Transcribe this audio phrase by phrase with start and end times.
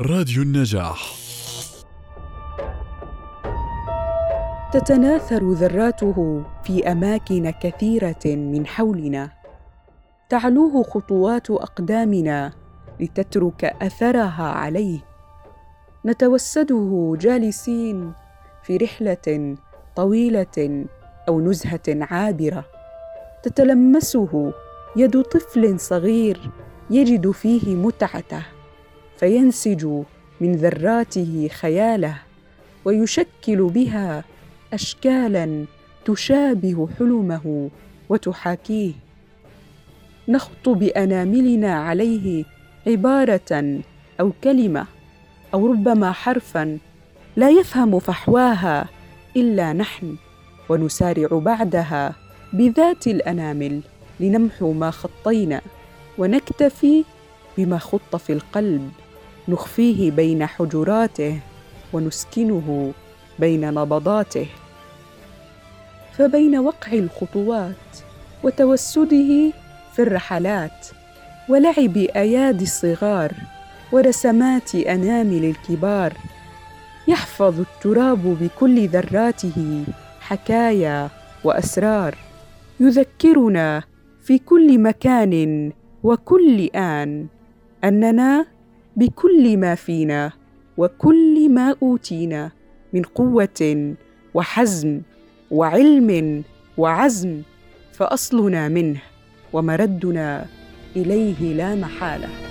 [0.00, 1.14] راديو النجاح.
[4.72, 9.30] تتناثر ذراته في أماكن كثيرة من حولنا.
[10.28, 12.52] تعلوه خطوات أقدامنا
[13.00, 14.98] لتترك أثرها عليه.
[16.06, 18.12] نتوسده جالسين
[18.62, 19.56] في رحلة
[19.96, 20.86] طويلة
[21.28, 22.64] أو نزهة عابرة.
[23.42, 24.52] تتلمسه
[24.96, 26.50] يد طفل صغير
[26.90, 28.53] يجد فيه متعته.
[29.16, 29.86] فينسج
[30.40, 32.18] من ذراته خياله
[32.84, 34.24] ويشكل بها
[34.72, 35.64] اشكالا
[36.04, 37.70] تشابه حلمه
[38.08, 38.92] وتحاكيه.
[40.28, 42.44] نخط بأناملنا عليه
[42.86, 43.80] عبارة
[44.20, 44.86] أو كلمة
[45.54, 46.78] أو ربما حرفا
[47.36, 48.88] لا يفهم فحواها
[49.36, 50.16] إلا نحن
[50.68, 52.14] ونسارع بعدها
[52.52, 53.80] بذات الأنامل
[54.20, 55.60] لنمحو ما خطينا
[56.18, 57.04] ونكتفي
[57.58, 58.90] بما خط في القلب.
[59.48, 61.40] نخفيه بين حجراته
[61.92, 62.92] ونسكنه
[63.38, 64.46] بين نبضاته.
[66.12, 67.98] فبين وقع الخطوات
[68.42, 69.52] وتوسده
[69.92, 70.86] في الرحلات
[71.48, 73.32] ولعب أيادي الصغار
[73.92, 76.12] ورسمات أنامل الكبار.
[77.08, 79.84] يحفظ التراب بكل ذراته
[80.20, 81.10] حكايا
[81.44, 82.14] وأسرار.
[82.80, 83.82] يذكرنا
[84.22, 87.26] في كل مكان وكل آن
[87.84, 88.46] أننا
[88.96, 90.32] بكل ما فينا
[90.76, 92.50] وكل ما أوتينا
[92.92, 93.94] من قوة
[94.34, 95.00] وحزم
[95.50, 96.42] وعلم
[96.78, 97.42] وعزم
[97.92, 99.00] فأصلنا منه
[99.52, 100.46] ومردنا
[100.96, 102.43] إليه لا محالة.